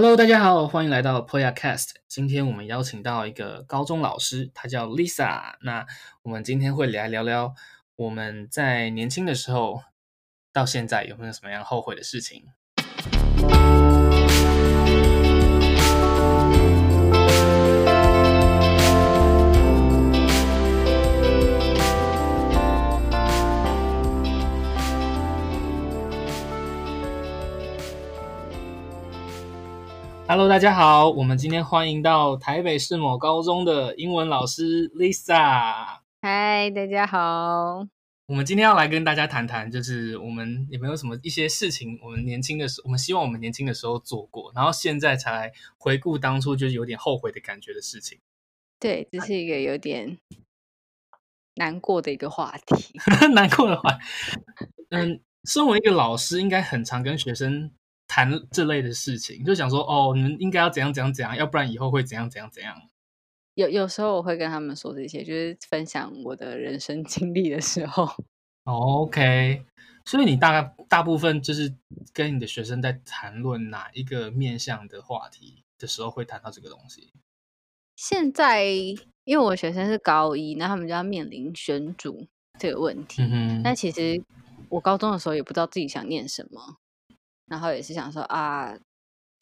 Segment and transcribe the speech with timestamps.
[0.00, 1.88] Hello，大家好，欢迎来到 Poya Cast。
[2.06, 5.56] 今天我们邀请到一个高中老师，他叫 Lisa。
[5.62, 5.84] 那
[6.22, 7.52] 我们今天会来聊聊
[7.96, 9.82] 我们在年轻的时候
[10.52, 12.44] 到现在有没有什么样后悔的事情。
[30.30, 36.00] Hello，大家好，我们今天欢迎到台北市某高中的英文老师 Lisa。
[36.20, 37.86] 嗨，大家好。
[38.26, 48.18] 我们今天要来跟大家谈谈，就是我们有没有什么一些事情，我们年轻的时候，我们希望我们年轻的时候做过，然后现在才来回顾当初，就是有点后悔的感觉的事情。
[48.78, 50.18] 对，这是一个有点
[51.54, 53.00] 难过的一个话题。
[53.32, 53.98] 难过的话，
[54.90, 57.70] 嗯，身为一个老师，应该很常跟学生。
[58.08, 62.74] 谈这类的事情，就想说哦，你们应该要怎样怎样怎样，要不然以后会怎样怎样怎样。
[63.54, 68.08] 有有时候我会跟他们说这些，就是分享我的人生经历的时候。
[68.64, 69.64] OK，
[70.04, 71.74] 所以你大概大部分就是
[72.12, 77.12] 跟你的学生在谈论哪一个面向的话题的时候，会谈到这个东西。
[77.96, 78.64] 现在
[79.24, 82.26] 因为我学生是高一，那他们就要面临选主
[82.58, 83.22] 这个问题。
[83.22, 83.62] 嗯哼。
[83.64, 84.22] 但其实
[84.68, 86.76] 我高中的时候也不知道自己想念什么。
[87.48, 88.74] 然后也是想说啊，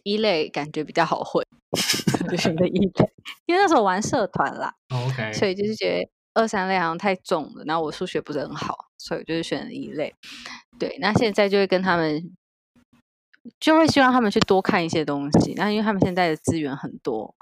[0.02, 1.44] 一类感觉比较好混，
[2.30, 3.12] 就选择一类，
[3.46, 7.64] 因为那时候玩社团啦，OK，所以就是觉得二三类好像太重了。
[7.64, 10.14] 然后我数学不是很好，所以就是选了一类。
[10.78, 12.22] 对，那现在就会跟他们，
[13.58, 15.54] 就会希望他们去多看一些东西。
[15.54, 17.34] 那因为他们现在的资源很多，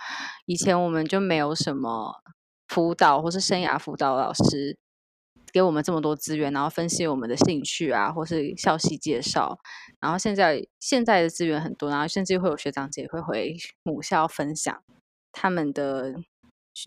[0.46, 2.22] 以前我们就没有什么
[2.68, 4.78] 辅导或是生涯辅导老师。
[5.55, 9.56] 给我们这么多资源，然后分析我们的兴趣啊，或是校系介绍。
[10.00, 14.82] 然后现在现在的资源很多，然后甚至会有学长姐会回母校分享
[15.30, 16.16] 他们的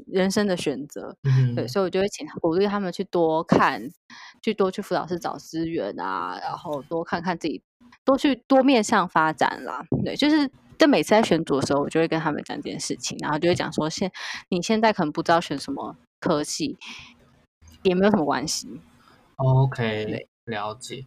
[0.05, 1.15] 人生的选择。
[1.23, 3.89] 嗯、对，所以我就会请鼓励他们去多看，
[4.41, 7.63] 去多去辅导室找资源啊，然后多看看自己，
[8.03, 9.85] 多去多面向发展啦。
[10.03, 14.11] 对，就是在每次在选组的时候，我就会跟他们讲这件事情，然后就会讲说，现
[14.49, 16.77] 你现在可能不知道选什么科系。
[17.87, 18.79] 也没有什么关系。
[19.37, 21.05] OK，了解。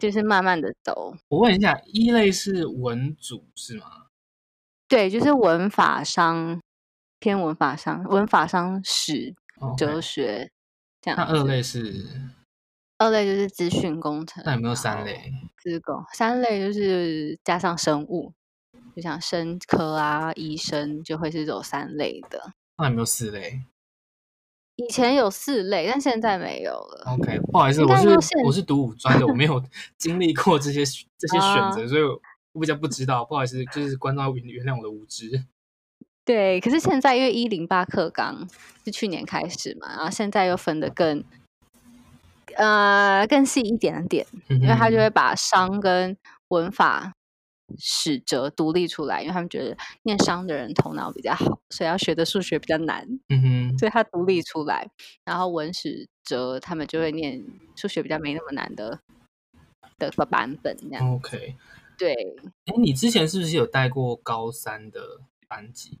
[0.00, 1.14] 就是慢慢的走。
[1.28, 4.06] 我问一下，一类是文组是吗？
[4.88, 6.60] 对，就是文法商，
[7.18, 9.34] 偏文法商，文法商史.
[9.76, 10.50] 哲学
[11.02, 11.18] 这样。
[11.18, 12.06] 那二类是？
[12.96, 14.42] 二类就是资讯工程。
[14.44, 15.32] 那有没有三类？
[15.58, 16.02] 资工。
[16.12, 18.32] 三类就是加上生物，
[18.96, 22.52] 就像生科啊、医生，就会是走三类的。
[22.76, 23.62] 那有没有四类？
[24.80, 27.12] 以前有四类，但现在没有了。
[27.12, 29.62] OK，不好意思，我是我是读五专的，我没有
[29.98, 30.84] 经历过这些
[31.18, 32.02] 这些选择，所以
[32.52, 33.24] 我比较不知道。
[33.24, 35.44] 不好意思，就是观众原原谅我的无知。
[36.24, 38.48] 对，可是现在因为一零八课纲
[38.84, 41.22] 是去年开始嘛，然后现在又分的更
[42.56, 46.16] 呃更细一点点，因为他就会把商跟
[46.48, 47.12] 文法。
[47.78, 53.06] 史哲独立出来，因为他们觉得念商的人头脑比较好，所以要学的数学比较难。
[53.28, 54.88] 嗯哼，所以他独立出来，
[55.24, 57.42] 然后文史哲他们就会念
[57.76, 59.00] 数学比较没那么难的
[59.98, 61.14] 的版本这样。
[61.14, 61.56] OK，
[61.98, 62.14] 对。
[62.66, 65.98] 哎，你之前是不是有带过高三的班级？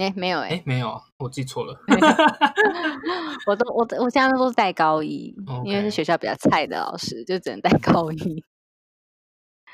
[0.00, 1.76] 哎，没有哎、欸，没有，我记错了。
[3.48, 8.44] 我都我我现在都是带高一.因为是学校比较菜的老师，就只能带高一。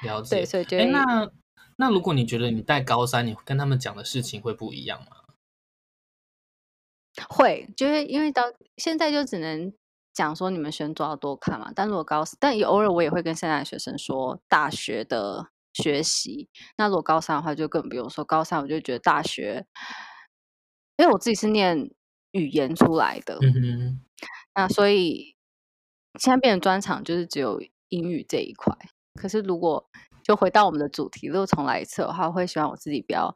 [0.04, 1.31] 了解，对，所以觉得，那
[1.76, 5.06] 那如果你觉得你带高三，你跟他们讲的事情会不一样吗？
[7.28, 8.43] 会，就是因为到
[8.76, 9.72] 现在就只能
[10.12, 11.72] 讲说你们选组要多看嘛。
[11.75, 16.48] 但如果高，但也偶尔我也会跟现在的学生说大学的学习。
[16.76, 18.25] 那如果高三的话，就更不用说。
[18.25, 19.64] 高三我就觉得大学，
[20.97, 21.88] 因为我自己是念
[22.32, 24.00] 语言出来的，嗯哼，
[24.54, 25.37] 那所以
[26.19, 27.60] 现在变成专场就是只有
[27.91, 28.76] 英语这一块。
[29.14, 29.88] 可是，如果
[30.22, 33.34] 就回到我们的主题，如果重来一次的话，我会希望我自己不要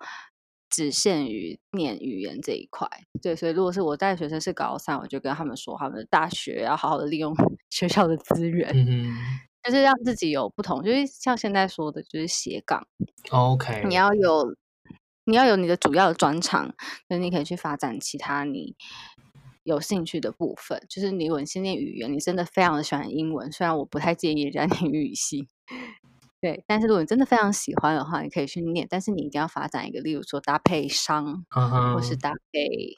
[0.71, 2.89] 只限于念语言这一块。
[3.23, 7.35] 对，所以如果是我带的学生是高三，我就跟他们说，他们的大学要好好的利用
[7.71, 9.17] 学校的资源，嗯，
[9.63, 10.83] 就是让自己有不同。
[10.83, 12.87] 就是像现在说的，就是斜杠。
[13.31, 14.57] OK，你要有
[15.25, 16.75] 你要有你的主要的专长，
[17.09, 18.75] 就是你可以去发展其他你
[19.63, 20.83] 有兴趣的部分。
[20.89, 25.47] 就是你文心念语言，你真的非常的喜欢英文，虽然我不太建议人家 念语系。
[26.41, 31.95] 对，但是如果你真的非常喜欢的话，你可以去念，但是你一定要发展一个，例如说搭配商，uh -huh.
[31.95, 32.97] 或是搭配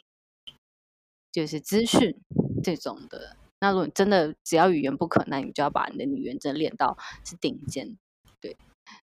[1.32, 2.14] 就是资讯
[2.62, 3.36] 这种的。
[3.60, 7.96] 那如果你真的只要语言不可，那你就要把你的语言真的练到是顶尖。
[8.40, 8.56] 对，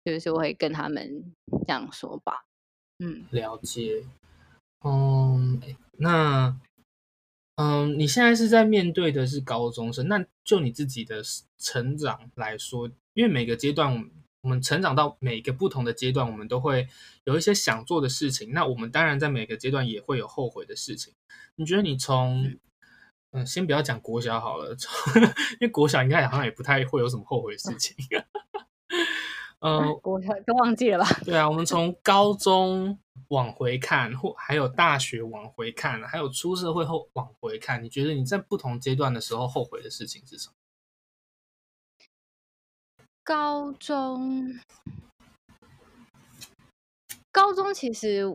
[0.05, 1.35] 就是我会跟他们
[1.67, 2.45] 这样说吧。
[2.99, 4.05] 嗯，了解。
[4.85, 5.61] 嗯，
[5.99, 6.57] 那
[7.57, 11.23] 嗯，你现在是在面对的是高中生，那就你自己的
[11.59, 14.11] 成长来说，因为每个阶段。
[14.43, 16.89] 我们成长到每个不同的阶段，我们都会
[17.25, 18.55] 有一些想做的事情。
[18.55, 21.13] 那我们当然在每个阶段也会有后悔的事情。
[21.57, 22.51] 你觉得你从
[23.33, 24.75] 嗯，先不要讲国小好了，
[25.61, 27.95] 因为国小应该好像也不太会有什么后悔的事情。
[29.59, 31.21] 嗯， 国小都忘记了吧？
[31.23, 32.99] 对啊，我们从高中
[33.29, 40.55] 往回看，或还有大学往回看，还有出社会后往回看，你觉得你在不同阶段的时候后悔的事情是什么？
[43.23, 44.59] 高中，
[47.31, 48.27] 高中其实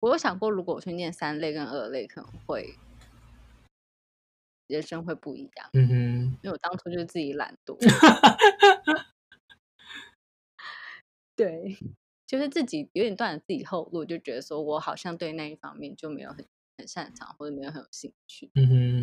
[0.00, 2.74] 我有想过，如果我去念三类跟二类，可能会
[4.66, 5.70] 人生会不一样。
[5.74, 5.94] 嗯哼，
[6.42, 7.76] 因为我当初就是自己懒惰，
[11.36, 11.76] 对，
[12.26, 16.44] 就是自己有点断了自己后路，就觉得说我好像对那一方面就没有很
[16.78, 18.50] 很擅长，或者没有很有兴趣。
[18.54, 18.95] 嗯哼。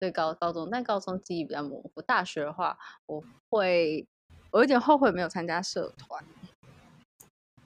[0.00, 2.00] 对高高中，但高中记忆比较模糊。
[2.00, 4.08] 大学的话，我会
[4.50, 6.24] 我有点后悔没有参加社团。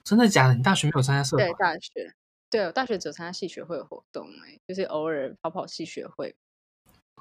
[0.03, 0.55] 真的假的？
[0.55, 1.49] 你大学没有参加社团？
[1.49, 2.13] 对，大学，
[2.51, 6.35] 对，我大学只有参加系学会的活动，哎，就是偶尔跑跑系学会，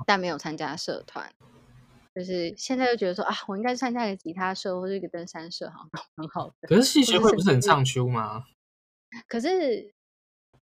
[0.08, 1.32] 但没有参加社团。
[2.16, 6.68] 就是现在就觉得说啊，我应该参加一个吉他社或者一个登山社，好像 很好的。
[6.68, 8.46] 可是系学会不是很唱秋吗？
[9.28, 9.94] 可是。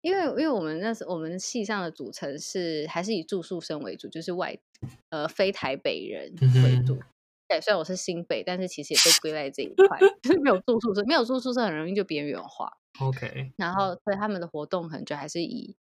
[0.02, 4.56] 因为因为我们那时我们系上的组成是还是以住宿生为主，就是外
[5.10, 6.98] 呃非台北人为主。
[7.46, 12.78] 对、嗯，虽然我是新北，但是其实也被归在这一块， 就是没有住宿舍，没有住宿舍很容易就边缘化。
[12.98, 15.76] OK，然后所以他们的活动可能就还是以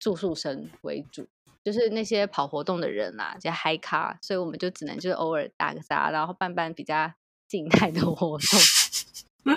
[0.00, 1.28] 住宿生为主，
[1.62, 7.12] 就是那些跑活动的人啦、啊，就嗨咖，所以我们就只能就是偶尔打个杂，然后办办比较
[7.46, 8.60] 静态的活动。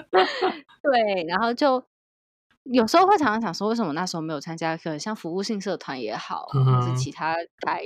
[0.83, 1.83] 对，然后就。
[2.63, 4.78] 有时候会常常想说，为什么那时候没有参加？
[4.78, 7.36] 可能像服务性社团也好，或是其他
[7.66, 7.84] 才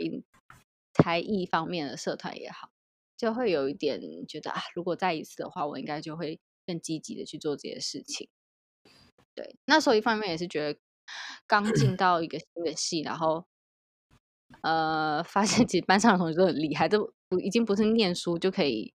[0.93, 2.69] 才艺方面的社团也好，
[3.17, 8.29] 就会有一点觉得啊，如果再一次的话，我应该就会更积极的去做这些事情。
[9.33, 10.79] 对，那时候一方面也是觉得
[11.47, 13.45] 刚进 到一个新的系，然后
[14.61, 18.93] 呃，发现 其实班上的同学都很厉害，都不已经不是念书就可以。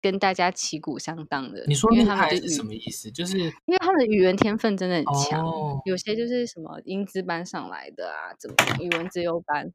[0.00, 3.10] 跟大家旗鼓相当的，你说厉害是什么意思？
[3.10, 9.72] 就是因为他们的语文天分真的很强，哦、有些就是什么英资班上来的啊，怎么语文资优班，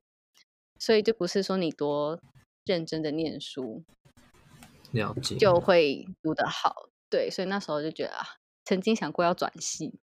[0.80, 2.20] 所以就不是说你多
[2.66, 3.84] 认真的念书，
[4.92, 6.90] 了解就会读得好。
[7.10, 8.26] 对，所以那时候就觉得啊，
[8.64, 10.00] 曾经想过要转系，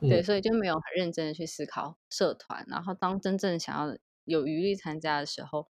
[0.00, 2.66] 嗯、对，所以就没有很认真的去思考社团。
[2.68, 5.68] 然后当真正想要有余力参加的时候，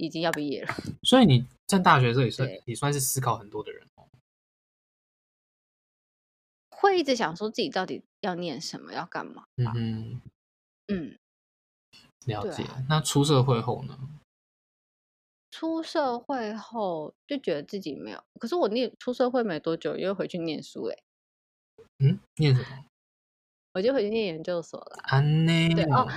[0.00, 0.74] 已经要毕业了，
[1.04, 4.08] 所以你在大学这里算也算是思考很多的人哦。
[6.70, 9.44] 会一直想说自己到底要念什么，要干嘛？
[9.56, 10.22] 嗯哼
[10.88, 11.18] 嗯，
[12.26, 12.62] 了解。
[12.64, 13.98] 啊、那出社会后呢？
[15.50, 20.96] 出社会后就觉得自己没有，可是我念出社会没多久又回去念书哎。
[21.98, 22.86] 嗯，念什么？
[23.74, 24.96] 我就回去念研究所了。
[25.02, 26.08] 啊内对哦。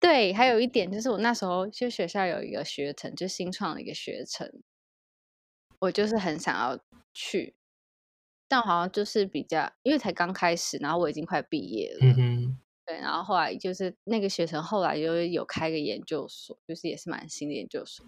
[0.00, 4.50] 对，还有一点就是我那时候就学校有一个学程，就新创的一个学程，
[5.78, 6.78] 我就是很想要
[7.12, 7.54] 去，
[8.48, 18.06] 但好像就是比较，因为才刚开始，然后我已经快毕业了，嗯哼，对，然后后来就是那个学程后来又有开个研究所，就是也是蛮新的研究所，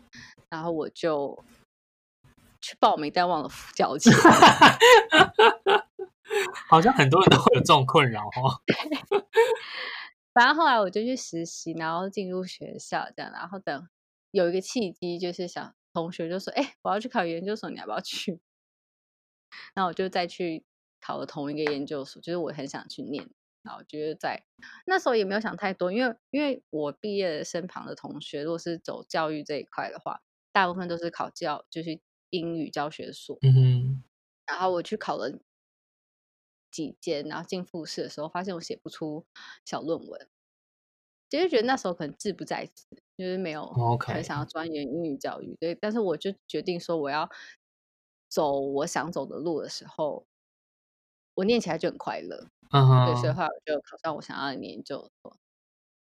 [0.48, 1.44] 然后我就
[2.62, 4.10] 去报名，但忘了付交钱，
[6.70, 8.62] 好像很多人都会有这种困扰哦。
[10.34, 13.88] 反正后来我就去实习，然后进入学校这样，然后等
[14.30, 18.40] 有一个契机，就是想同学就说：“哎，我要去考研究所，你要不要去？”
[19.74, 20.64] 然后我就再去
[21.00, 23.28] 考了同一个研究所，就是我很想去念。
[23.62, 24.42] 然后我觉得在
[24.86, 30.20] 那时候也没有想太多，因为因为我毕业的身旁的同学，如果是走教育这一块的话，
[30.52, 33.38] 大部分都是考教，就是英语教学所。
[33.40, 34.02] 嗯哼。
[34.46, 35.30] 然后我去考了。
[36.72, 39.24] 几间，然后进复试的时候，发现我写不出
[39.64, 40.28] 小论文，
[41.28, 42.86] 其实觉得那时候可能志不在此，
[43.16, 43.66] 就是没有
[44.00, 45.56] 很想要钻研英语教育。
[45.60, 47.30] 对，但是我就决定说，我要
[48.28, 50.26] 走我想走的路的时候，
[51.34, 52.48] 我念起来就很快乐。
[52.70, 55.36] 嗯哼，对，所以后来我就考上我想要的研究所。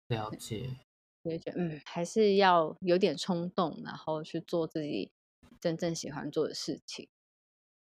[0.08, 0.78] 了解，
[1.24, 5.10] 就觉得嗯，还是要有点冲动，然后去做自己
[5.60, 7.08] 真正喜欢做的事情。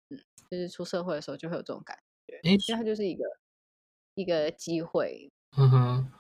[0.09, 2.02] 嗯，就是出社会的时候就会有这种感觉。
[2.43, 3.23] 哎，所以它就是一个
[4.15, 5.31] 一个机会。
[5.57, 6.11] 嗯哼，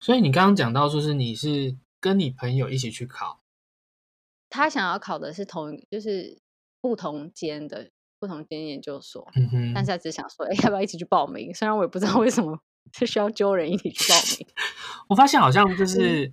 [0.00, 3.40] 所以你刚刚讲到，就是你是跟你朋友一起去考，
[4.48, 6.38] 他想要考的是同，就是
[6.80, 11.52] 不同间的不同间研究所，嗯哼，但是他只想说，哎，要不要一起去报名？
[11.52, 12.58] 虽然我也不知道为什么
[12.92, 14.46] 是需要揪人一起去报名。
[15.08, 16.32] 我发现好像就是，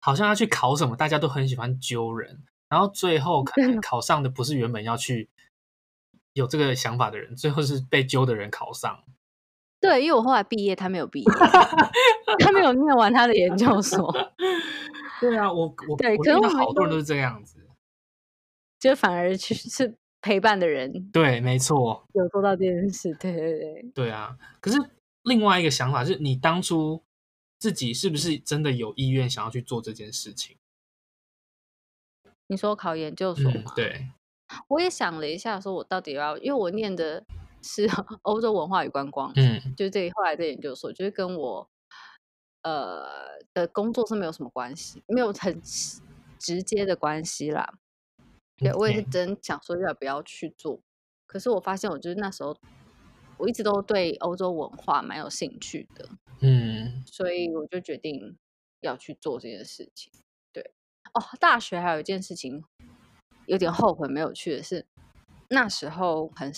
[0.00, 5.30] 好像要去考什么，大家都很喜欢揪人，然后最后可能 考上的不是原本要去
[6.32, 9.04] 有这个想法的人，最后是被揪的人考上。
[9.80, 11.26] 对，因为我后来毕业，他没有毕业，
[12.40, 14.12] 他没有念完他的研究所。
[15.20, 17.64] 对啊，我我对，我觉得好多人都是这样子，
[18.80, 21.10] 就反而其实是陪伴的人。
[21.10, 23.14] 对，没错，有做到这件事。
[23.14, 24.36] 对对对，对啊。
[24.60, 24.78] 可是
[25.22, 27.02] 另外一个想法是，你当初
[27.58, 30.56] 自己是不是真的有意愿想要去做这件事情？
[32.48, 33.62] 你说考研究所吗？
[33.66, 34.08] 嗯、对，
[34.68, 37.24] 我也想了一下，说我到底要，因为我念的。
[37.60, 37.88] 是
[38.22, 41.68] 欧洲文化与观光，嗯，就是这后来的研究所，就是跟我
[42.62, 43.04] 呃
[43.52, 45.60] 的工作是没有什么关系，没有很
[46.38, 47.80] 直接的关系啦。
[48.56, 50.78] 对，我也是真想说要不要去做，
[51.26, 52.56] 可是我发现，我就是那时候
[53.38, 56.08] 我一直都对欧洲文化蛮有兴趣的，
[56.40, 58.38] 嗯，所以我就决定
[58.82, 60.12] 要去做这件事情。
[60.52, 60.70] 对，
[61.12, 62.64] 哦，大学还有一件事情
[63.48, 64.86] 有点后悔没有去的是。
[65.50, 66.52] 那时候很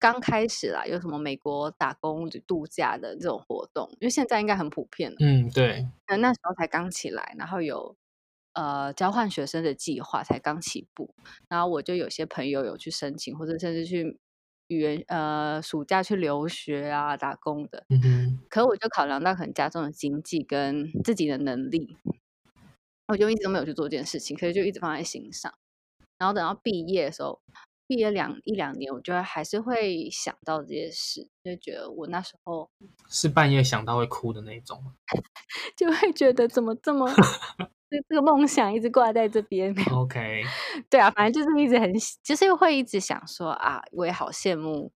[0.00, 5.16] 刚开始啦，有什么美国打工度假的这种活动，因为现在应该很普遍了。
[5.20, 5.86] 嗯，对。
[6.08, 7.94] 那那时候才刚起来，然后有
[8.54, 11.14] 呃交换学生的计划才刚起步，
[11.50, 14.18] 然后我就有些朋友有去申请，或者甚至去
[14.68, 17.84] 语言呃暑假去留学啊打工的。
[17.90, 18.38] 嗯哼。
[18.48, 21.98] 可我就考量到可能家中的经济跟自己的能力，
[23.08, 25.52] 我就一直都没有去做这件事情，可是就一直放在心上。
[26.24, 27.38] 然后等到毕业的时候。
[27.86, 32.70] 毕业两一两年，我觉得还是会想到这些事，就觉得我那时候
[33.10, 34.82] 是半夜想到会哭的那种，
[35.76, 37.06] 就会觉得怎么这么
[37.90, 39.70] 这这个梦想一直挂在这边。
[39.92, 40.42] OK，
[40.88, 44.90] 对啊，反正就是一直很，就是会一直想说啊，我也好羡慕。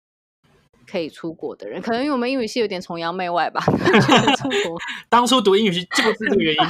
[0.89, 3.61] 可以出国的人，可能因为我们英语系有点崇洋媚外吧。
[4.39, 4.79] 出国
[5.09, 6.61] 当初读英语系就是这个原因。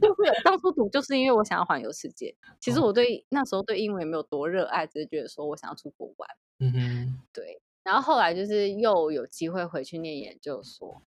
[0.00, 2.34] 就是当初读就是因为我想要环游世界。
[2.60, 6.28] 其实我对那时候对英文也没有多热爱，只是觉得说我想要出国玩。
[6.58, 7.60] 嗯哼，对。
[7.84, 11.00] 然后后来就是又有机会回去念研究所，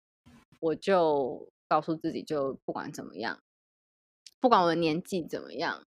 [0.60, 3.40] 我就告诉自己，就不管怎么样，
[4.40, 5.84] 不管我的年纪怎么样，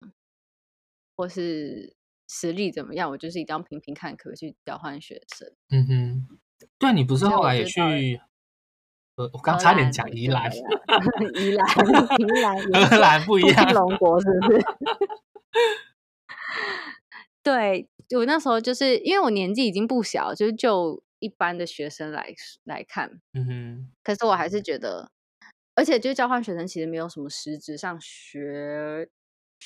[1.15, 1.95] 或是。
[2.33, 3.07] 实力怎么样？
[3.11, 5.47] 我就是一定要平平看，可不可以去交换学生。
[5.69, 6.27] 嗯哼，
[6.79, 8.19] 对，你不是后来也去？
[9.15, 11.67] 呃，我刚差点讲 宜兰，宜兰，
[12.19, 14.65] 宜兰，荷兰不一样，龙国是不是？
[17.43, 17.87] 对，
[18.17, 25.11] 我那时候就是因为我年纪已经不小，就是就一般的学生来来看，嗯哼，可是我还是觉得，
[25.75, 29.09] 而且就是交换学生其实没有什么实质上学。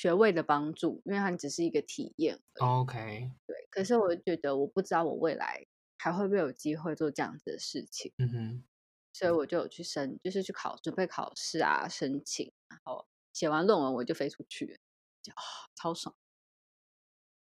[0.00, 2.38] 学位的帮助，因为它只是一个体验。
[2.60, 3.66] OK，对。
[3.68, 8.12] 可是我觉得，我不知道我未来还会不会有机会做这样子的事情。
[8.18, 8.64] 嗯哼。
[9.12, 14.78] 所以我就有去申，就是去考，准备考试啊，申请，然后写完论文我就飞出去，
[15.20, 15.42] 就啊，
[15.74, 16.14] 超爽。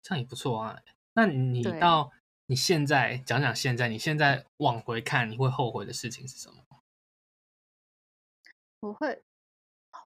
[0.02, 0.80] 这样也不错啊。
[1.14, 2.12] 那你到
[2.46, 6.64] 你现在讲讲现在，你现在往回看，你会后悔的事情是什么？
[8.78, 9.24] 我会。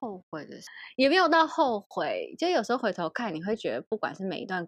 [0.01, 0.57] 后悔的
[0.95, 4.67] 也没有到后悔，就有时候回头看，你会觉得不管是每一段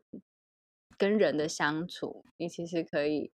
[0.96, 3.32] 跟人的相处，你其实可以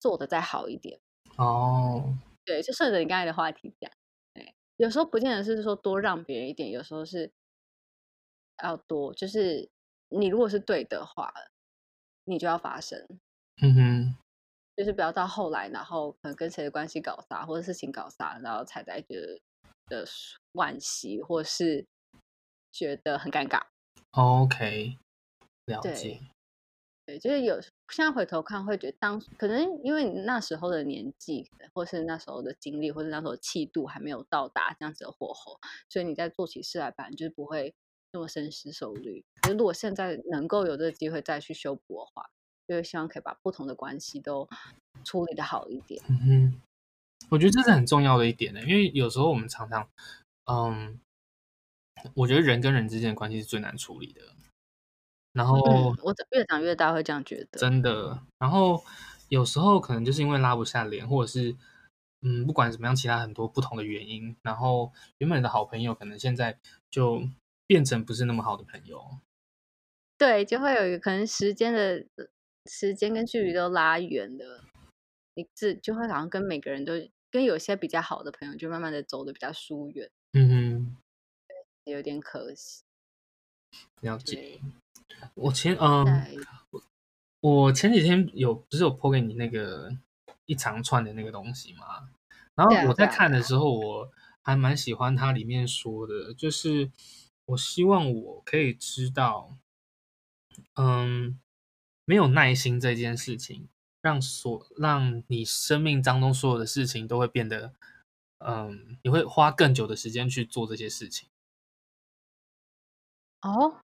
[0.00, 1.00] 做的再好一点
[1.36, 2.18] 哦。
[2.44, 3.88] 对，就顺着你刚才的话题讲，
[4.34, 7.32] 对，有时候不见得是说多让别人一点，有时候是
[8.64, 9.70] 要多，就是
[10.08, 11.32] 你如果是对的话，
[12.24, 12.98] 你就要发声。
[13.62, 14.16] 嗯哼，
[14.76, 19.40] 就是不要到后来，然后可能跟谁的关系搞砸，或者事情搞砸，然后才在觉得。
[19.86, 20.06] 的
[20.52, 21.86] 惋惜，或是
[22.72, 23.62] 觉得很尴尬。
[24.12, 24.96] OK，
[25.66, 26.20] 了解。
[27.06, 35.60] 对，就是有现在回头看，会觉得当可能因为你那时候的年纪，或是那时候的经历，或是那时候的气度还没有到达这样子的火候，
[35.90, 37.74] 所以你在做起事来，反正就是不会
[38.12, 39.22] 那么深思熟虑。
[39.42, 42.30] 可是如果现在能够有这个机会再去修补的话，
[42.66, 44.48] 就是希望可以把不同的关系都
[45.04, 46.02] 处理的好一点。
[46.08, 46.60] 嗯哼。
[47.30, 49.88] 我觉得这是很重要的一点呢，因为有时候我们常常，
[50.44, 51.00] 嗯，
[52.14, 54.22] 我觉得人跟人之间的关系是最难处理的。
[55.32, 58.22] 然后、嗯、我越长越大会这样觉得，真的。
[58.38, 58.84] 然后
[59.28, 61.56] 有时候可能就是因为拉不下脸，或者是
[62.20, 66.56] 嗯，不管怎么样，其他很多不同的原因，然后原本的好朋友可能现在
[66.88, 67.22] 就
[67.66, 69.18] 变成不是那么好的朋友。
[70.16, 72.06] 对，就会有一个可能时间的
[72.70, 74.64] 时间跟距离都拉远了。
[75.34, 76.92] 你自就会好像跟每个人都
[77.34, 80.08] 跟有些比较好的朋友，就慢慢的走的比较疏远。
[80.34, 80.96] 嗯哼，
[81.84, 82.84] 对，有点可惜。
[84.02, 84.60] 了解。
[85.34, 86.06] 我前嗯，
[86.70, 86.82] 我
[87.40, 89.90] 我前几天有不是有 po 给你那个
[90.46, 92.08] 一长串的那个东西吗？
[92.54, 96.92] 然后我在看的时候，我还蛮喜欢它里面说的，就是
[97.46, 99.58] 我希望我可以知道，
[100.74, 101.40] 嗯，
[102.04, 103.66] 没有耐心这件事情，
[104.04, 107.72] 让所让你生命当中所有的事情都会变得，
[108.36, 111.26] 嗯，你会花更久的时间去做这些事情。
[113.40, 113.80] 哦，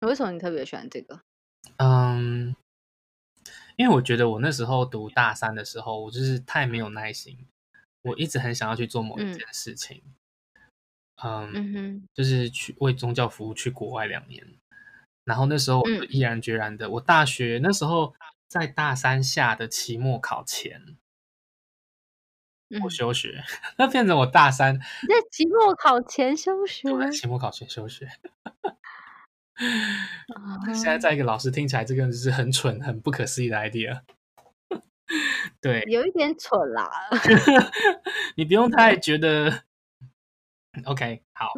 [0.00, 1.20] 为什么你特别喜欢这个？
[1.76, 2.56] 嗯，
[3.76, 7.46] 因为我觉得我那时候读大三的时候，我就是太没有耐心，
[8.00, 10.02] 我一直很想要去做某一件事情。
[11.22, 14.42] 嗯，嗯哼，就是去为宗教服务去国外两年，
[15.24, 18.14] 然后那时候我就毅然决然的，嗯、我大学那时候
[18.50, 20.96] 在大三下的期末考前。
[22.82, 23.44] 我休学，
[23.78, 27.10] 那变成我大三在期末考前休学。
[27.12, 28.08] 期末考前休学。
[30.74, 34.02] 现在在一个老师听起来，这个是很蠢、很不可思议的 idea。
[35.60, 36.90] 对，有一点蠢啦。
[38.34, 39.64] 你不用太觉得。
[40.84, 41.52] OK，好。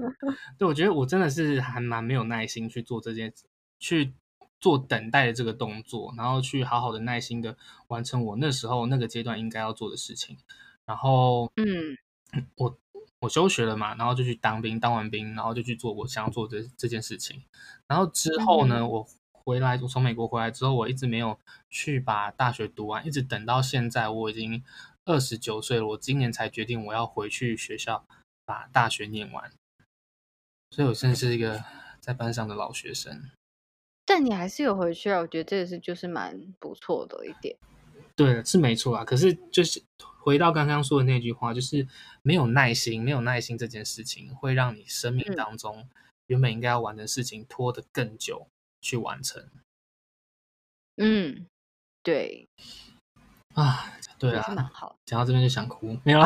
[0.58, 3.44] 对，我觉得我真的是还蛮没有耐心去做这件事，
[3.78, 4.14] 去
[4.62, 10.38] 做等待的这个动作，然后去好好的耐心的完成我那时候那个阶段应该要做的事情。
[10.86, 11.98] 然后，嗯，
[12.56, 12.78] 我
[13.20, 17.42] 我休学了嘛，然后就去当兵，当完兵，然后就去做我想要做的这件事情。
[17.88, 21.38] 然后之后呢，嗯、我回来，我从美国回来之后，我一直没有
[21.68, 24.62] 去把大学读完，一直等到现在，我已经
[25.04, 28.06] 二十九岁了，我今年才决定我要回去学校
[28.44, 29.50] 把大学念完。
[30.70, 31.64] 所以，我真的是一个
[32.00, 33.30] 在班上的老学生。
[34.04, 35.20] 但你还是有回去啊？
[35.20, 37.56] 我觉得这也是就是蛮不错的一点。
[38.16, 39.04] 对，是没错啊。
[39.04, 39.82] 可是就是。
[40.24, 41.84] 回到刚刚说的那句话，就是
[42.22, 45.88] 没有耐心，没有耐心这件事情会让你生命当中
[46.28, 48.46] 原本应该要完成的事情拖得更久
[48.80, 49.44] 去完成。
[50.94, 51.44] 嗯，
[52.04, 52.46] 对。
[53.54, 54.94] 啊，对啊，蛮好。
[55.04, 56.20] 讲到这边就想哭，没有？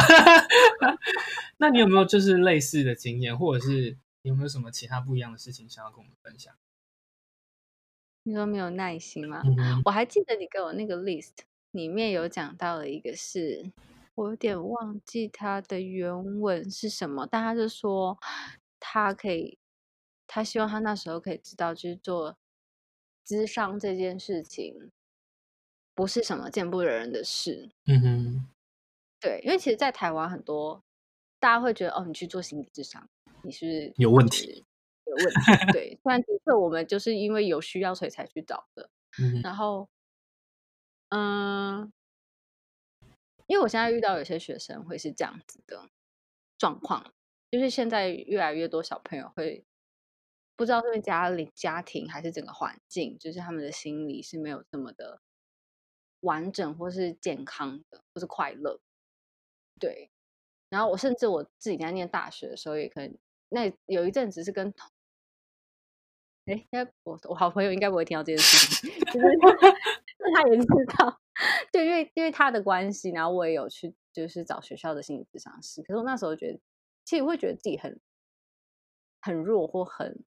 [1.56, 6.54] 那你有没有就是类似的经验，或者是有没有什么其他不一样的事情想要跟我们分享？
[8.26, 9.40] 你说没有耐心吗？
[9.44, 9.80] 嗯。
[9.84, 11.32] 我还记得你给我那个 list。
[11.72, 13.70] 里面有讲到了一个是，
[14.14, 18.18] 我有点忘记他的原文是什么，但他就说
[18.80, 19.58] 他可以，
[20.26, 22.38] 他希望他那时候可以知道，就是做
[23.26, 24.90] 智商这件事情
[25.94, 27.68] 不是什么见不得人的事。
[27.84, 28.48] 嗯哼，
[29.20, 30.82] 对，因为其实，在台湾很多
[31.38, 33.06] 大家会觉得，哦，你去做心理智商，
[33.42, 34.64] 你是，是有问题，
[35.06, 35.72] 有问题。
[35.72, 38.90] 对，虽然的确我们就是因为有需要所以才去找的，
[39.20, 39.88] 嗯，然后。
[41.10, 41.92] 嗯，
[43.46, 45.88] 因为我现在遇到有些学生会是这样子的
[46.58, 47.14] 状况，
[47.48, 49.64] 就是现在越来越多小朋友会
[50.56, 55.20] 不知道是家里家庭还是整个环境，就是他们的心理是没有这么的
[56.22, 58.80] 完整，或是健康的，或是快乐。
[59.78, 60.10] 对，
[60.68, 63.16] 然后我甚至我自己在念大学的时候，也可能
[63.50, 64.72] 那有一阵子是跟
[66.46, 69.26] 同，哎，应该我我好朋友应该不会听到这件事情， 就是。
[70.34, 70.66] 他也知
[70.98, 71.20] 道，
[71.70, 75.80] 对，因为因为他的关系，然后我也有去，就是找学校的心理咨商师。
[75.82, 76.58] 可是我那时候觉得，
[77.04, 78.00] 其实会觉得自己很
[79.20, 80.24] 很弱或很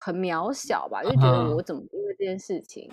[0.00, 2.90] 很渺小吧，就觉得我怎么因为这件事情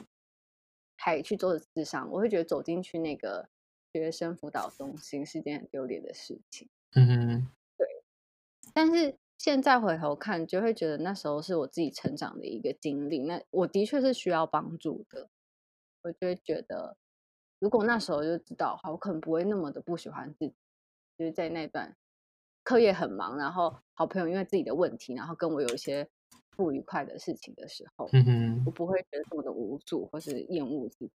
[0.97, 2.11] 还去做智商？
[2.11, 3.47] 我会觉得走进去那个
[3.93, 6.67] 学生辅导中心是件很丢脸的事情。
[6.95, 7.87] 嗯哼，对。
[8.73, 9.17] 但是。
[9.43, 13.19] 现在回头看，就会觉得那时候是我自己成长的一个经历。
[13.23, 15.27] 那我的确是需要帮助的。
[16.01, 16.95] 我就会觉得，
[17.59, 20.55] 如果那时候就知道的话，我可能不会那么的不喜欢自己。
[21.17, 21.93] 就是在那段
[22.63, 26.07] 课业很忙，然后好朋友因为自己的问题，然后跟我有一些
[26.51, 31.11] 不愉快的事情的时候，嗯哼，我不会觉得这么的无助或是厌恶自己。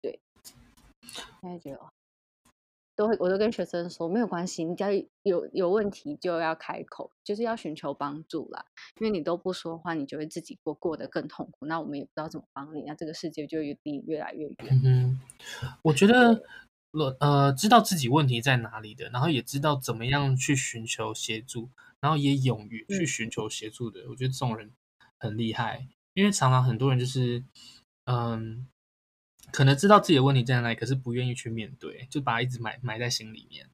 [0.00, 0.20] 对，
[1.40, 1.80] 现在觉得。
[2.98, 4.90] 都会，我都跟学生说没有关系，你只要
[5.22, 8.66] 有有问题就要开口，就是要寻求帮助啦。
[9.00, 11.64] 因为你都不说话，你就会自己过过得更痛苦。
[11.66, 14.80] 那我们也不知道怎么帮你，那这个世界就离你越来越远。
[14.84, 15.20] 嗯，
[15.82, 16.42] 我觉得，
[17.20, 24.72] 呃，知道自己问题在哪里的，然后也知道怎么样去寻求协助，然后也勇于去寻求协助的，嗯、我觉得这种人
[25.20, 25.86] 很厉害。
[26.14, 27.44] 因为常常很多人就是，
[28.06, 28.66] 嗯。
[29.52, 33.68] 可能知道自己的问题在哪里，可是不愿意去面对，就把它一直埋埋在心里面。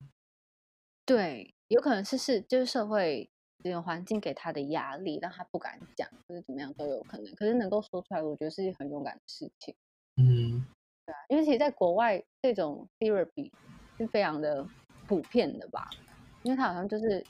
[1.06, 3.28] 对，有可能是是就是社会
[3.62, 7.34] 这种环境给他的压力，让他不敢讲，或者怎么样都有可能。
[7.34, 9.74] 可是能够说出来，我觉得是很勇敢的事情。
[10.16, 10.64] 嗯，
[11.04, 13.50] 对啊，因为其实在国外这种 therapy
[13.98, 14.66] 是非常的
[15.06, 15.90] 普遍的吧？
[16.42, 17.24] 因为他好像就是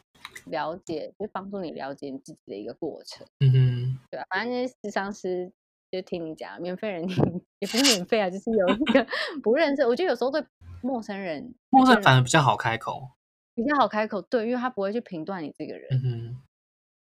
[0.47, 3.27] 了解，就帮助你了解你自己的一个过程。
[3.41, 5.53] 嗯哼，对啊，反正那些智商师
[5.91, 9.07] 就听你讲，免费人听也不是免费啊，就是有一个
[9.43, 10.45] 不认识，我觉得有时候对
[10.83, 13.11] 陌生人，陌生人反而比较好开口，
[13.55, 15.89] 比较好开口，对，因为他不会去评断你这个人。
[15.91, 16.43] 嗯，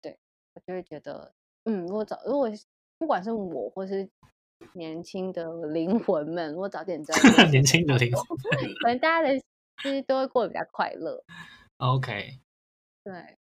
[0.01, 0.17] 对，
[0.53, 2.49] 我就会觉得，嗯，如果找如果
[2.99, 4.09] 不管是我或是。
[4.71, 8.25] 年轻的灵魂们，如果早点知道， 年轻的灵 魂，
[8.81, 9.37] 可能大家的
[9.83, 11.21] 其实都会过得比较快乐。
[11.77, 12.39] OK，
[13.03, 13.37] 对，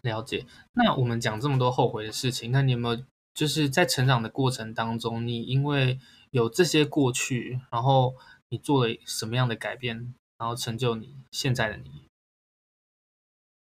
[0.00, 0.46] 了解。
[0.72, 3.04] 那我们讲这么多后悔的事情，那你有没有
[3.38, 6.00] 就是在成长的过程当中，你因为
[6.32, 8.16] 有这些过去，然后
[8.48, 12.08] 你做了什么样的改变，然后成就你现在的你？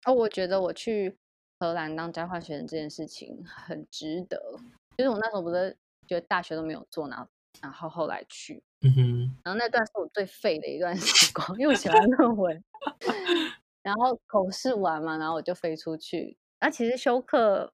[0.07, 1.19] 哦，我觉得我去
[1.61, 4.59] 荷兰当交换学生这件事情很值得。
[4.97, 5.77] 就是我那时候不是。
[6.09, 7.29] 觉得大学都没有做，然后
[7.61, 12.65] 然后后来去，嗯哼，然后那段是我最废的一段时光，因为我写完论文，
[13.85, 16.35] 然后口试完嘛，然后我就飞出去。
[16.61, 17.71] 那其实休课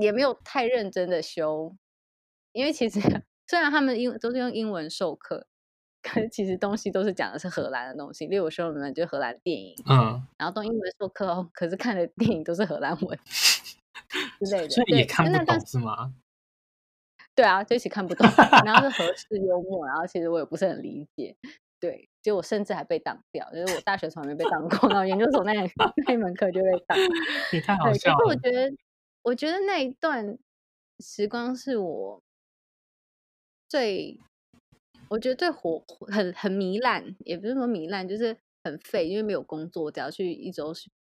[0.00, 1.74] 也没有太认真的修，
[2.52, 3.00] 因为其实
[3.46, 5.46] 虽然他们英都是用英文授课，
[6.02, 8.26] 可是其实东西都是讲的是荷兰的东西。
[8.26, 13.18] 例如我修的门就荷兰电影，嗯，然后都英文授课哦，可是看的电影都是荷兰文
[14.40, 16.14] 之类的，所以也看不懂是吗？
[17.34, 18.26] 对啊，就一起看不懂，
[18.64, 21.34] 然后是和式幽默，然后其实我也不是很理解，
[21.80, 25.52] 对，就我甚至还被挡掉，就是我大学从来没被挡过，然后研究所那
[26.06, 26.98] 那一门课就被挡，
[27.52, 28.18] 也太好笑了。
[28.18, 28.76] 可是我觉得，
[29.22, 30.38] 我觉得那一段
[31.00, 32.22] 时光是我
[33.68, 34.20] 最，
[35.08, 40.72] 我觉得最火很很糜烂，也不是说糜烂，就是很废，因为没有工作，只要去一周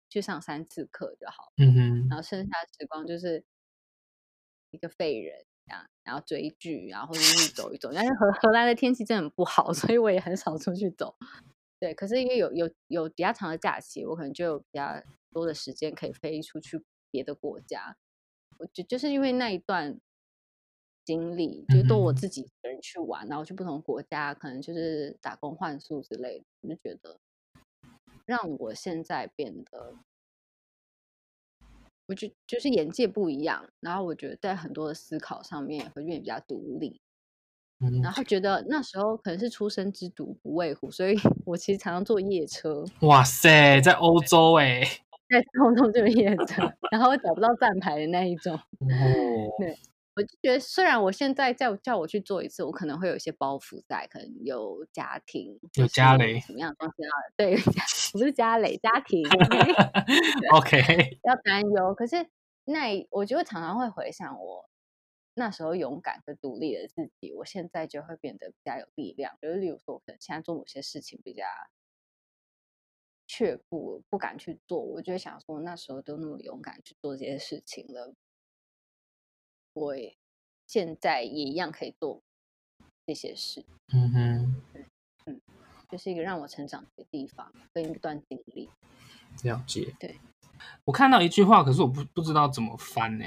[0.08, 3.44] 去上三次课就好，嗯哼，然后剩下的时光就是
[4.70, 5.44] 一个废人。
[6.04, 7.90] 然后追剧，然后或者是走一走。
[7.92, 11.16] 但是荷荷兰的天气真的很不好， 所以我也很少出去走。
[11.80, 17.96] 对，可是因为有有有比较长的假期，我可能就有比较多的时间可以飞出去别的国家。
[18.58, 20.00] 我就就是因为那一段
[21.04, 27.18] 经历，就都我自己一个人去玩，然后去不同国家，可能就是打工换宿之类的，我就觉得
[28.24, 29.94] 让我现在变得。
[32.08, 37.00] 我就就是眼界不一样，然后我觉得在很多的思考上面会变得比较独立，
[37.80, 42.84] 嗯，然后觉得那时候可能是出生之犊不畏虎，所以 我其实常常坐夜车。
[43.00, 44.82] 哇塞，在欧洲哎，
[45.28, 48.54] 在欧洲坐夜着， 然后我找不到站牌的那一种。
[48.80, 48.88] 哦，
[49.58, 49.76] 对。
[50.16, 57.12] 我就觉得，虽然我现在叫叫我去做一次，我可能会有一些包袱在，可能有家庭，有家累，什么样的东西啊？
[57.36, 57.54] 对，
[58.14, 59.22] 不是家累，家庭。
[60.54, 61.94] OK，要担忧。
[61.94, 62.26] 可是
[62.64, 64.70] 那我就会常常会回想我
[65.34, 69.36] 那时候勇敢和独立的自己，我现在就会变得比较有力量。
[69.42, 71.44] 就是例如说，可能现在做某些事情比较
[73.26, 78.14] 却步，不敢去做，我就会想说，那时候都那么勇敢去做这些事情了。
[79.72, 79.94] 我
[80.66, 82.22] 现在也一样可以做
[83.06, 84.62] 这些事，嗯哼，
[85.26, 85.40] 嗯，
[85.88, 88.70] 就是一个让我成长的地方跟一段经历。
[89.42, 90.18] 了解，对，
[90.84, 93.24] 我看到一句话，可是我不不知道怎么翻呢？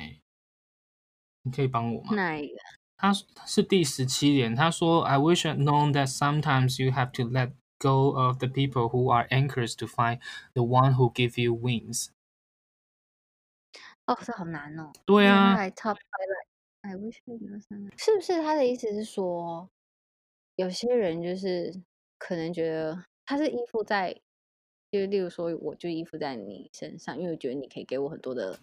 [1.44, 2.16] 你可以帮我吗？
[2.16, 2.56] 哪一个？
[2.98, 9.28] 他是第十七点，他说：“I wish I'd known that sometimes you have to let go of the people who are
[9.30, 10.20] anchors to find
[10.54, 12.10] the one who give you wings。”
[14.06, 14.92] 哦，这好难哦。
[15.06, 15.56] 对啊。
[17.98, 19.70] 是不是他的意思是说，
[20.56, 21.84] 有些人就是
[22.18, 24.20] 可能觉得他是依附在，
[24.90, 28.58] 就例如说，我就依附在你身上，因为我觉得你可以给我很多的，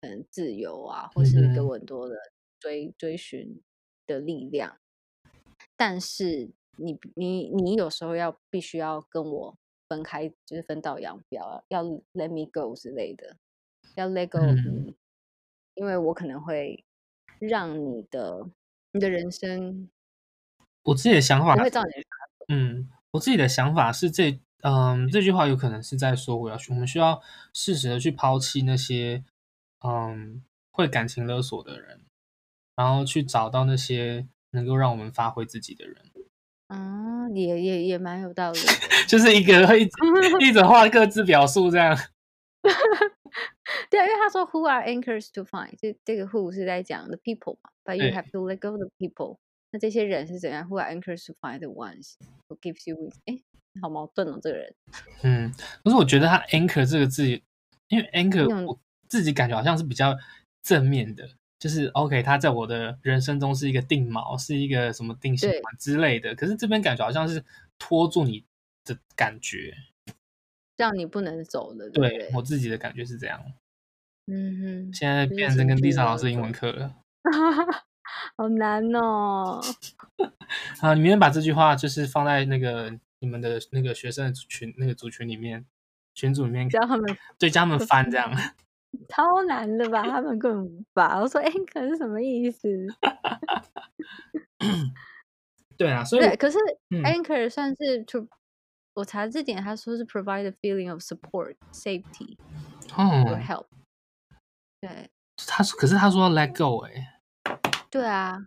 [0.00, 2.16] 嗯，自由啊，或是给我很多的
[2.58, 3.60] 追、嗯、追寻
[4.06, 4.78] 的力量。
[5.76, 9.56] 但是你你你有时候要必须要跟我
[9.88, 13.36] 分开，就是分道扬镳，要 let me go 之类的。
[13.96, 14.94] 要 let go，嗯，
[15.74, 16.84] 因为我可能会
[17.38, 18.46] 让你的
[18.92, 19.90] 你的人生，
[20.84, 21.70] 我自己的想法会。
[22.48, 27.20] 嗯，我自己的想法是这，嗯，这句话有可能是在说，我要去，我们需要
[27.52, 29.24] 适时的去抛弃那些，
[29.84, 32.04] 嗯，会感情勒索的人，
[32.76, 36.09] 然后去找到那些能够让我们发挥自己的人。
[36.70, 38.58] 啊，也也也蛮有道理，
[39.08, 39.88] 就是一个一
[40.38, 41.96] 一种话各自表述这样。
[43.90, 48.76] 对啊，因为他说 “Who are anchors to find”，这这个 “Who” 是在讲 the people 嘛，but you have to let go
[48.76, 49.38] the people。
[49.72, 52.14] 那这些人是怎样？“Who are anchors to find the ones
[52.48, 53.14] who gives you wings”？
[53.26, 53.42] 哎，
[53.82, 54.74] 好矛盾哦，这个人。
[55.22, 55.52] 嗯，
[55.82, 57.26] 可是我觉得他 “anchor” 这个字，
[57.88, 58.78] 因为 “anchor” 我
[59.08, 60.16] 自己感觉好像是比较
[60.62, 61.28] 正面的，
[61.60, 66.34] 就是 OK，他在我的人生中是一个定锚，是一个什么定心丸之类的。
[66.34, 67.44] 可是这边感觉好像是
[67.78, 68.44] 拖住你
[68.84, 69.74] 的感觉。
[70.78, 71.90] 让你不能走的。
[71.90, 73.38] 对，对我自己的感觉是这样。
[74.26, 76.96] 嗯哼，现在变成跟 Lisa 老师英文课了，
[78.38, 79.60] 好难哦。
[80.80, 85.66] 啊，你明天把这句话就是放在那个你们的那个学生的群那个组群里面，
[86.14, 88.32] 群组里面教他们，对，教他们 翻这样。
[89.08, 90.02] 超难的吧？
[90.02, 91.20] 他们根本无法。
[91.20, 92.68] 我说 anchor 是什么意思？
[95.76, 96.58] 对啊，所以，可是
[96.90, 98.28] anchor 算是 to，、嗯、
[98.94, 102.36] 我查字典，他说是 provide a feeling of support, safety,
[102.88, 103.66] or help。
[104.80, 105.10] 对，
[105.46, 108.46] 他说，可是他说 let go，哎、欸，对啊，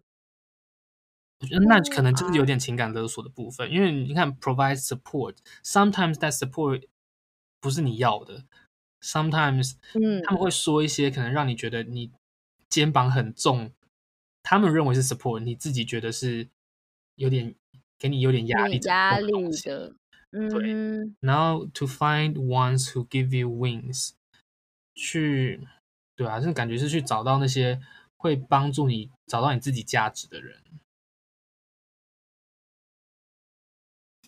[1.39, 6.87] 我觉得那可能就是有点情感勒索的部分，因为你看 provide support，sometimes that support
[7.59, 8.45] 不是你要的。
[9.03, 9.73] Sometimes，
[10.23, 12.09] 他们会说一些可能让你觉得你
[12.69, 13.73] 肩膀很重，嗯、
[14.41, 16.47] 他们认为是 support，你自己觉得是
[17.15, 17.53] 有点
[17.99, 19.29] 给你有点压力的压力
[19.65, 19.93] 的，
[20.31, 21.13] 嗯，对。
[21.19, 24.11] 然后 to find ones who give you wings，
[24.95, 25.67] 去，
[26.15, 27.81] 对啊，这感觉是去找到那些
[28.15, 30.63] 会帮助你找到你自己价值的人。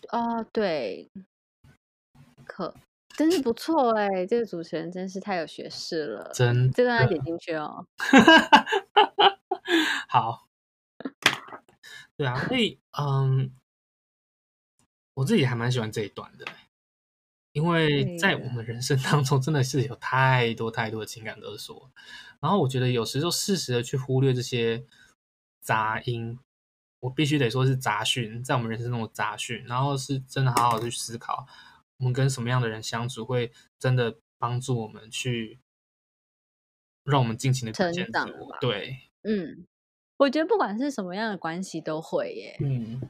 [0.08, 1.10] 啊、哦，对，
[2.44, 2.74] 可。
[3.16, 7.86] 真是不错哎、欸，这个主持人真是太有学识了，真的，这段要点进去哦。
[10.06, 10.46] 好，
[12.16, 13.50] 对啊，所以嗯，
[15.14, 16.44] 我自己还蛮喜欢这一段的，
[17.52, 21.90] 因为在我们人生当中真的是有太多太多的情感勒索，
[22.40, 24.84] 然后我觉得有时就适时的去忽略这些
[25.62, 26.38] 杂音，
[27.00, 31.46] 我必须得说是杂讯，在我们人生中的杂讯，然后是真的好好的去思考。
[31.98, 35.58] 我们跟什么样的人相处，会真的帮助我们去
[37.04, 38.30] 让我们尽情的成长？
[38.60, 39.66] 对，嗯，
[40.18, 42.56] 我觉得不管是什么样的关系都会耶。
[42.60, 43.00] 嗯，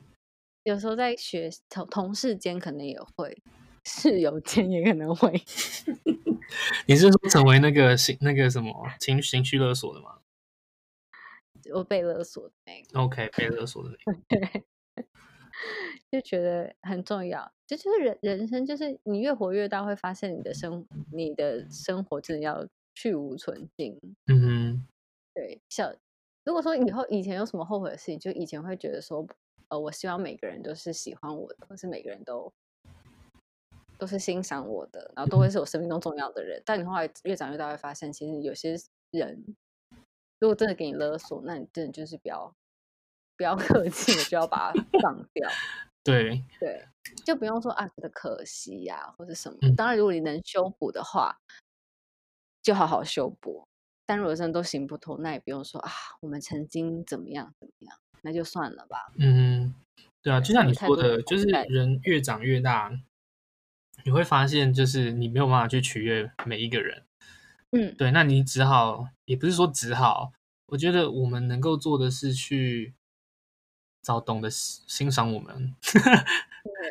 [0.62, 3.42] 有时候在学同同事间可能也会，
[3.84, 5.32] 室友间也可能会。
[6.86, 10.20] 你是说成为那个情那个什么情情绪勒索的吗？
[11.74, 13.00] 我被勒索的那个。
[13.00, 14.62] OK，被勒索的那个。
[16.10, 23.98] 就觉得很重要，这就是人人生，就是你越活越大，会发现你的生你的生活真的要去无存菁。
[24.26, 24.86] 嗯哼，
[25.34, 25.94] 对，像
[26.44, 29.26] 如果说以后以前有什么后悔的事情，就以前会觉得说，
[29.68, 32.52] 呃，我希望每个人都是喜欢我的，或是每个人都
[33.98, 36.62] 都是欣赏我的，然后都会是我生命中重要的人。
[36.64, 38.76] 但你后来越长越大，会发现其实有些
[39.10, 39.44] 人
[40.38, 42.54] 如果真的给你勒索，那你真的就是不要
[43.36, 45.48] 不要客气我，就要把它放掉。
[46.04, 46.86] 对对，
[47.24, 49.58] 就不用说啊，觉得可惜呀、啊，或者什么。
[49.76, 51.36] 当然，如果你能修补的话，
[52.62, 53.66] 就好好修补。
[54.06, 59.12] 但如果真的都行不通，那也不用说啊，我们曾经怎么样怎么样，那就算了吧。
[59.18, 59.74] 嗯，
[60.22, 62.92] 对啊，就像你说的，就是人越长越大，
[64.04, 67.02] 你会发现，就是你没有办法去取悦每一个人。
[67.72, 70.32] 嗯，对，那你只好，也不是说只好，
[70.66, 72.94] 我觉得我们能够做的是去。
[74.06, 76.00] 找懂得欣赏我们，对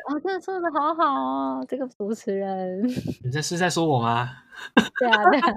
[0.09, 2.85] 哦，真的说的好好哦，这个主持人，
[3.23, 4.43] 你这是在说我吗？
[4.99, 5.53] 对啊，对啊，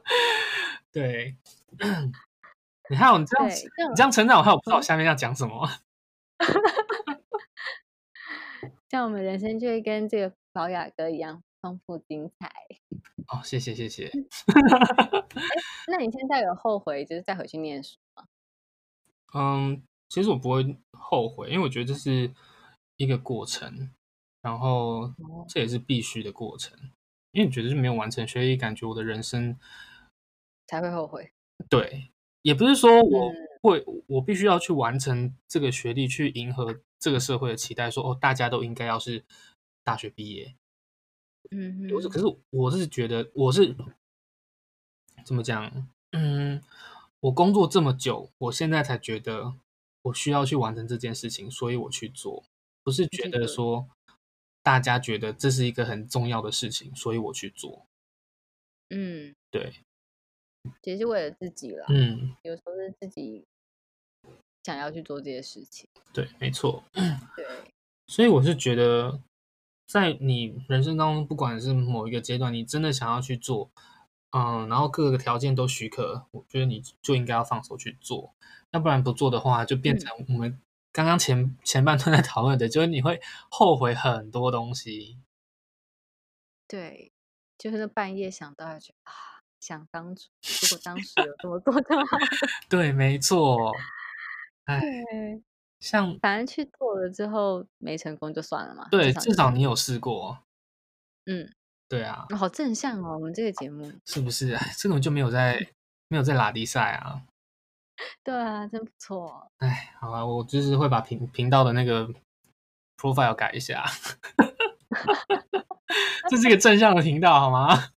[0.90, 1.36] 对，
[2.88, 3.54] 你看你这样，你
[3.94, 5.68] 这样成长，我还有不知道下面要讲什么。
[8.88, 12.50] 像我们人生就会跟这个宝雅哥一样丰富精彩。
[13.28, 14.10] 哦，谢谢谢谢。
[15.88, 18.24] 那你现在有后悔就是再回去念书吗？
[19.34, 19.82] 嗯。
[20.12, 22.30] 其实我不会后悔，因为我觉得这是
[22.98, 23.90] 一个过程，
[24.42, 25.10] 然后
[25.48, 26.78] 这也是必须的过程。
[27.30, 29.58] 因为你觉得是没有完成学业，感觉我的人生
[30.66, 31.32] 才会后悔。
[31.70, 32.10] 对，
[32.42, 39.24] 也不是说我会，嗯、我必须要去完成这个学历，去迎合这个社会的期待，说哦，大家都应该要是
[39.82, 40.54] 大学毕业。
[41.52, 43.74] 嗯，我是，可是我是觉得我是
[45.24, 45.88] 怎么讲？
[46.10, 46.62] 嗯，
[47.20, 49.54] 我工作这么久，我现在才觉得。
[50.02, 52.44] 我需要去完成这件事情，所以我去做，
[52.82, 53.88] 不是觉得说
[54.62, 57.86] 大家觉得这是一个很重要的事情，所以我去做。
[58.90, 59.72] 嗯，对，
[60.82, 61.86] 其实是为了自己啦。
[61.88, 63.44] 嗯，有时候是自己
[64.64, 65.88] 想要去做这些事情。
[66.12, 66.84] 对，没错。
[66.92, 67.46] 对，
[68.08, 69.20] 所以我是觉得，
[69.86, 73.70] 在你人生当中，不管是某一个阶段，你真的想要去做，
[74.32, 78.34] 嗯，然后各个条件都许可，我觉得你就应该要放手去做。
[78.70, 80.58] 要不然不做的话，就变成我们
[80.90, 85.18] 刚刚前、嗯、前半段在讨论的，就是你会后悔很多东西。
[86.66, 87.12] 对，
[87.58, 89.12] 就是那半夜想到，就啊，
[89.60, 90.30] 想当初，
[90.62, 92.16] 如果当时有这么做就好。
[92.70, 93.70] 对，没错。
[94.64, 94.80] 哎，
[95.80, 98.88] 像反正去做了之后没成功就算了嘛。
[98.90, 100.38] 对，至少你有试过。
[101.26, 101.52] 嗯，
[101.92, 104.58] 对啊，好正向哦，我们这个节目是不是？
[104.78, 105.68] 这种就没有在
[106.08, 107.22] 没有在拉迪赛啊。
[108.24, 109.52] 对啊，真不错。
[109.58, 112.08] 哎，好啊，我就是会把频频道的那个
[112.96, 113.84] profile 改一下。
[116.30, 117.90] 这是一个正向的频道，好吗？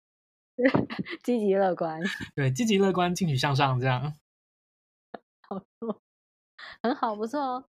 [1.22, 2.02] 积极乐观。
[2.34, 4.16] 对，积极乐观，进取向上，这样。
[5.48, 6.02] 好错，
[6.82, 7.66] 很好，不错哦。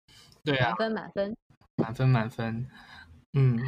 [0.43, 1.35] 对啊，满分，满分，
[1.77, 2.69] 满分，满分。
[3.33, 3.59] 嗯，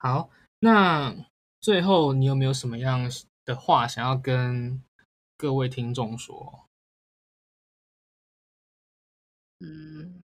[0.00, 0.30] 好。
[0.62, 1.14] 那
[1.60, 3.08] 最后，你有没有什么样
[3.44, 4.82] 的话想要跟
[5.36, 6.66] 各位听众说？
[9.62, 10.22] 嗯，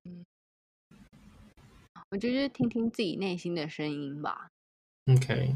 [2.08, 4.50] 我觉得听听自己内心的声音吧。
[5.12, 5.54] OK，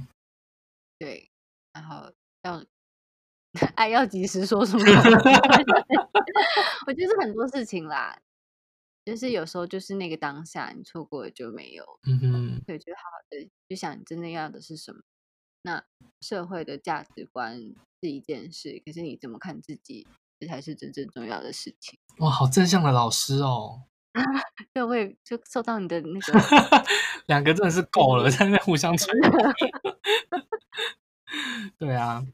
[0.98, 1.30] 对，
[1.72, 2.12] 然后
[2.42, 2.62] 要
[3.74, 4.84] 爱要及时说出口。
[6.86, 8.20] 我觉得很多事情啦，
[9.06, 11.82] 就是有时候就是那个当下，你错过了就没有。
[12.02, 15.00] 嗯哼，对，就好好的就想你真的要的是什么。
[15.62, 15.84] 那
[16.20, 17.58] 社会的价值观
[18.02, 20.06] 是一件事，可是你怎么看自己？
[20.40, 21.98] 这才是真正重要的事情。
[22.20, 23.82] 哇，好正向的老师哦！
[24.72, 26.40] 对，我也就受到你的那个，
[27.28, 29.12] 两个真的是够了， 在那互相吹。
[31.76, 32.24] 对啊，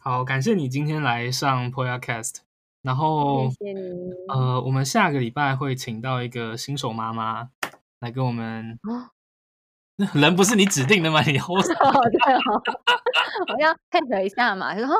[0.00, 2.36] 好，感谢你今天来上 Podcast，
[2.82, 4.12] 然后谢谢你。
[4.28, 7.50] 呃，我们下个礼拜会请到一个新手妈妈
[7.98, 8.78] 来跟我们。
[10.14, 11.22] 人不是你指定的吗？
[11.22, 12.62] 你 好，对哦，
[13.56, 14.74] 我要配合一下嘛。
[14.74, 14.94] 然后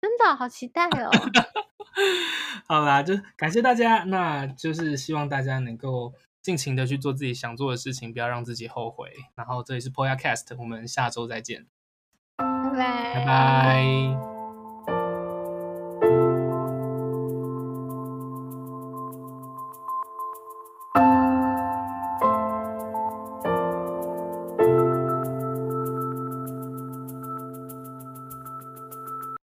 [0.00, 1.10] 真的好期待哦。
[2.66, 9.08] 好啦，就感谢大家，那就是希望大家能够尽情的去做自己想做的事情，不要让自己后悔。
[9.36, 11.66] 然后这里是 Poya Cast，我们下周再见，
[12.36, 14.29] 拜拜，拜拜。